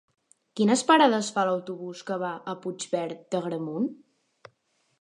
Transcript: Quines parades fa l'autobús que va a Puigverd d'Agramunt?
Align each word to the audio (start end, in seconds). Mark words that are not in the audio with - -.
Quines 0.59 0.81
parades 0.91 1.29
fa 1.35 1.43
l'autobús 1.49 2.01
que 2.07 2.17
va 2.23 2.31
a 2.53 2.55
Puigverd 2.63 3.21
d'Agramunt? 3.35 3.87